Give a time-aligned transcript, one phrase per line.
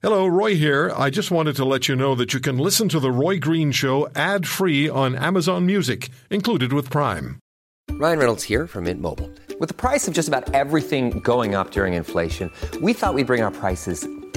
[0.00, 0.92] Hello, Roy here.
[0.96, 3.72] I just wanted to let you know that you can listen to The Roy Green
[3.72, 7.40] Show ad free on Amazon Music, included with Prime.
[7.90, 9.28] Ryan Reynolds here from Mint Mobile.
[9.58, 13.42] With the price of just about everything going up during inflation, we thought we'd bring
[13.42, 14.06] our prices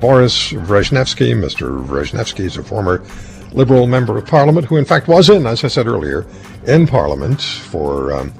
[0.00, 1.34] Borys Wrzesnewskyj.
[1.34, 1.84] Mr.
[1.86, 3.02] Wrzesnewskyj is a former
[3.52, 6.26] Liberal member of Parliament who, in fact, was in, as I said earlier,
[6.66, 8.32] in Parliament for um,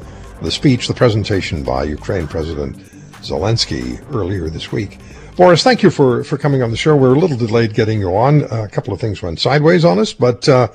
[0.42, 2.76] the speech, the presentation by Ukraine President
[3.22, 4.98] Zelensky earlier this week.
[5.34, 6.94] Borys, thank you for, for coming on the show.
[6.94, 8.42] We're a little delayed getting you on.
[8.52, 10.68] A couple of things went sideways on us, but uh,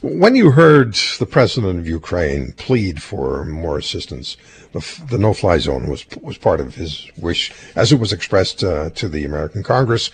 [0.00, 4.36] when you heard the president of Ukraine plead for more assistance,
[4.72, 9.08] the, no-fly zone was was part of his wish, as it was expressed uh, to
[9.08, 10.10] the American Congress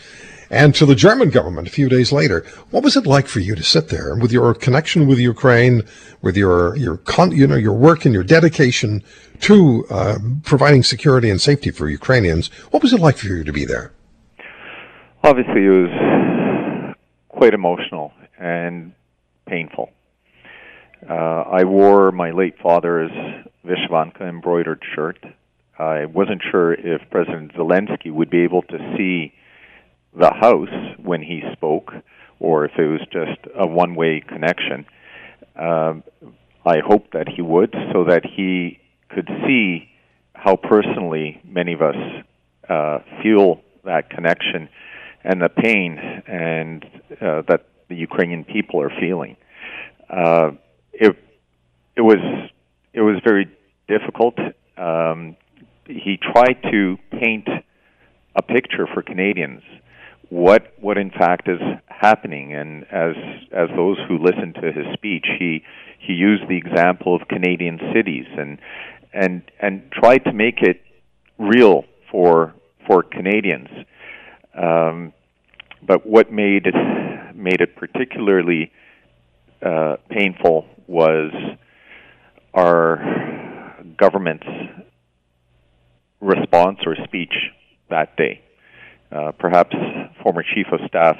[0.50, 2.44] and to the German government a few days later.
[2.70, 5.82] What was it like for you to sit there with your connection with Ukraine,
[6.22, 9.02] with your your con- you know your work and your dedication
[9.40, 12.48] to uh, providing security and safety for Ukrainians?
[12.70, 13.92] What was it like for you to be there?
[15.22, 16.94] Obviously, it was
[17.28, 18.92] quite emotional and
[19.46, 19.90] painful.
[21.08, 23.10] Uh, I wore my late father's
[23.64, 25.18] Vyshyvanka embroidered shirt.
[25.78, 29.34] I wasn't sure if President Zelensky would be able to see
[30.16, 31.92] the House when he spoke,
[32.38, 34.86] or if it was just a one way connection.
[35.56, 35.94] Uh,
[36.64, 38.78] I hope that he would, so that he
[39.10, 39.90] could see
[40.32, 41.96] how personally many of us
[42.68, 44.68] uh, feel that connection
[45.22, 46.84] and the pain and
[47.20, 49.36] uh, that the Ukrainian people are feeling.
[50.08, 50.52] Uh,
[50.92, 51.16] it
[51.96, 52.50] it was
[52.92, 53.46] it was very
[53.88, 54.36] difficult.
[54.76, 55.36] Um,
[55.86, 57.48] he tried to paint
[58.36, 59.62] a picture for Canadians
[60.34, 63.14] what what in fact is happening and as
[63.52, 65.62] as those who listened to his speech he
[65.98, 68.58] he used the example of Canadian cities and
[69.12, 70.82] and and tried to make it
[71.38, 72.54] real for
[72.86, 73.68] for Canadians
[74.60, 75.12] um,
[75.86, 76.74] but what made it
[77.34, 78.72] made it particularly
[79.62, 81.32] uh, painful was
[82.52, 84.46] our government's
[86.20, 87.34] response or speech
[87.90, 88.40] that day
[89.14, 89.74] uh, perhaps
[90.22, 91.16] former Chief of Staff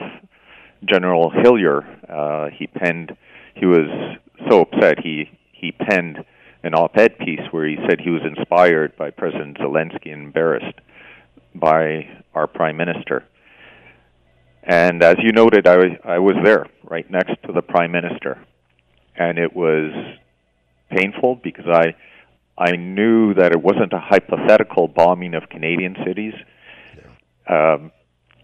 [0.84, 1.82] General Hillier.
[2.08, 3.16] Uh, he penned.
[3.54, 4.18] He was
[4.50, 4.98] so upset.
[5.02, 6.24] He he penned
[6.62, 10.78] an op-ed piece where he said he was inspired by President Zelensky and embarrassed
[11.54, 13.24] by our Prime Minister.
[14.66, 18.38] And as you noted, I, I was there, right next to the Prime Minister,
[19.16, 19.92] and it was
[20.90, 21.94] painful because I
[22.56, 26.34] I knew that it wasn't a hypothetical bombing of Canadian cities
[27.48, 27.92] um,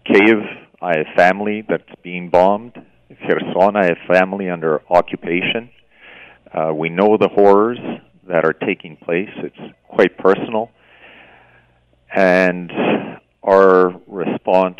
[0.05, 0.39] Kiev,
[0.81, 2.73] I have family that's being bombed.
[3.27, 5.69] Kherson, I have family under occupation.
[6.53, 7.79] Uh, we know the horrors
[8.27, 9.29] that are taking place.
[9.37, 10.71] It's quite personal.
[12.13, 12.71] And
[13.43, 14.79] our response,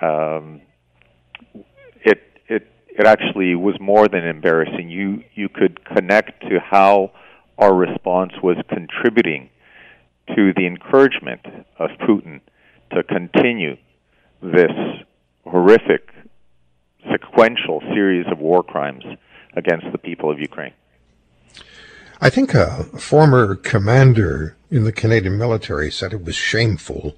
[0.00, 0.60] um,
[2.02, 4.90] it, it, it actually was more than embarrassing.
[4.90, 7.12] You, you could connect to how
[7.58, 9.50] our response was contributing
[10.34, 11.40] to the encouragement
[11.78, 12.40] of Putin
[12.92, 13.76] to continue
[14.42, 14.72] this
[15.44, 16.10] horrific
[17.10, 19.04] sequential series of war crimes
[19.54, 20.72] against the people of Ukraine.
[22.20, 27.16] I think a former commander in the Canadian military said it was shameful.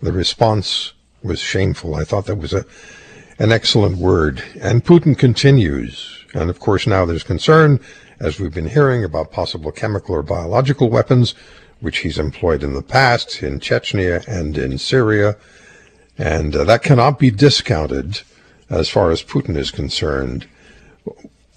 [0.00, 0.93] The response
[1.24, 1.94] was shameful.
[1.94, 2.64] I thought that was a
[3.38, 4.42] an excellent word.
[4.60, 6.24] And Putin continues.
[6.34, 7.80] And of course now there's concern,
[8.20, 11.34] as we've been hearing, about possible chemical or biological weapons
[11.80, 15.36] which he's employed in the past in Chechnya and in Syria.
[16.16, 18.22] And uh, that cannot be discounted
[18.70, 20.48] as far as Putin is concerned.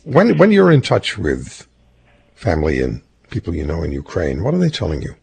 [0.03, 1.65] When, when you're in touch with
[2.35, 5.15] family and people you know in Ukraine, what are they telling you?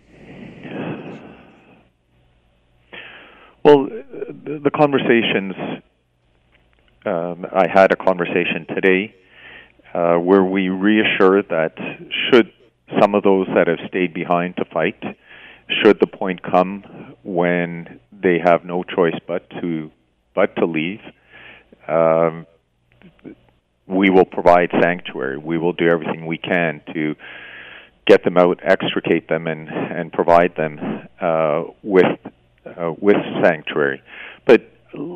[3.62, 3.88] Well,
[4.44, 5.55] the, conversations,
[7.06, 9.14] um, I had a conversation today
[9.93, 11.75] uh, where we reassured that
[12.31, 12.52] should
[13.00, 15.02] some of those that have stayed behind to fight,
[15.82, 19.91] should the point come when they have no choice but to
[20.35, 21.00] but to leave,
[21.88, 22.47] um,
[23.87, 25.38] we will provide sanctuary.
[25.38, 27.14] We will do everything we can to
[28.06, 32.19] get them out, extricate them, and and provide them uh, with
[32.67, 34.02] uh, with sanctuary.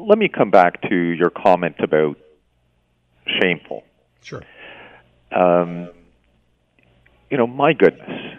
[0.09, 2.17] Let me come back to your comment about
[3.27, 3.85] shameful.
[4.23, 4.43] Sure.
[5.33, 5.91] um,
[7.31, 8.39] you know, my goodness,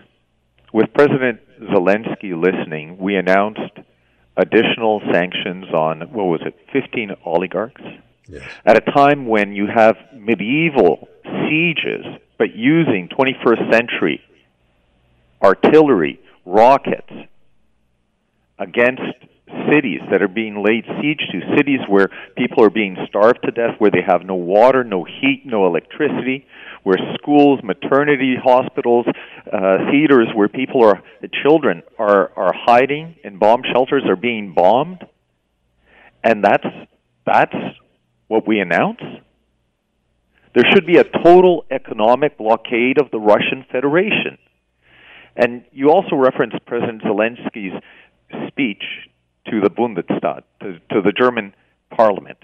[0.73, 3.77] with President Zelensky listening, we announced
[4.35, 7.83] additional sanctions on what was it, 15 oligarchs.
[8.27, 8.41] Yes.
[8.65, 12.03] At a time when you have medieval sieges,
[12.39, 14.21] but using 21st century
[15.39, 17.13] artillery, rockets
[18.57, 19.03] against
[19.71, 23.75] cities that are being laid siege to, cities where people are being starved to death,
[23.79, 26.45] where they have no water, no heat, no electricity,
[26.83, 29.05] where schools, maternity hospitals,
[29.51, 31.01] uh, theaters where people are,
[31.43, 35.05] children are, are hiding in bomb shelters are being bombed.
[36.23, 36.67] And that's,
[37.25, 37.55] that's
[38.27, 39.01] what we announce?
[40.55, 44.37] There should be a total economic blockade of the Russian Federation.
[45.35, 47.81] And you also referenced President Zelensky's
[48.47, 48.83] speech
[49.49, 51.53] to the Bundestag, to, to the German
[51.89, 52.37] parliament.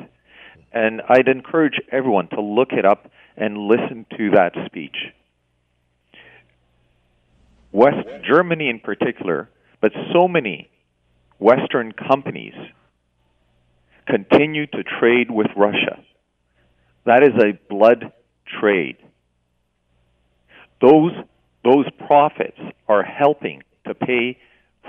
[0.71, 4.95] And I'd encourage everyone to look it up and listen to that speech.
[7.71, 9.49] West Germany in particular,
[9.81, 10.69] but so many
[11.39, 12.53] Western companies
[14.07, 15.99] continue to trade with Russia.
[17.05, 18.11] That is a blood
[18.59, 18.97] trade.
[20.81, 21.11] Those
[21.63, 24.37] those profits are helping to pay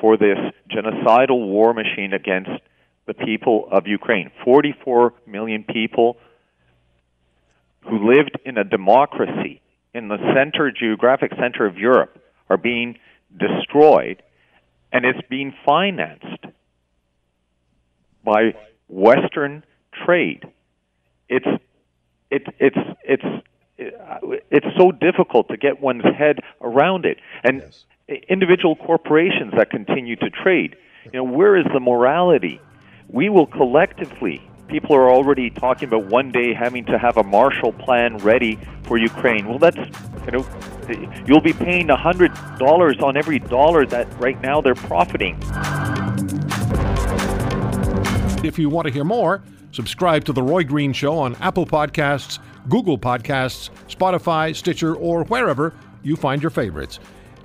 [0.01, 0.39] for this
[0.71, 2.51] genocidal war machine against
[3.07, 4.31] the people of Ukraine.
[4.45, 6.17] 44 million people
[7.83, 9.61] who lived in a democracy
[9.95, 12.19] in the center, geographic center of Europe,
[12.51, 12.99] are being
[13.37, 14.23] destroyed,
[14.93, 16.45] and it's being financed
[18.25, 18.55] by
[18.89, 19.65] Western
[20.05, 20.45] trade.
[21.29, 21.47] It's
[22.31, 23.47] it's it's it's
[23.79, 27.85] it's so difficult to get one's head around it, and Yes.
[28.09, 30.77] Individual corporations that continue to trade.
[31.07, 32.61] You know, where is the morality?
[33.09, 34.49] We will collectively.
[34.69, 38.97] People are already talking about one day having to have a Marshall Plan ready for
[38.97, 39.49] Ukraine.
[39.49, 44.41] Well, that's you know, you'll be paying a hundred dollars on every dollar that right
[44.41, 45.39] now they're profiting.
[48.45, 52.39] If you want to hear more, subscribe to The Roy Green Show on Apple Podcasts,
[52.69, 56.99] Google Podcasts, Spotify, Stitcher, or wherever you find your favorites.